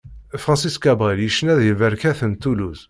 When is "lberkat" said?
1.75-2.21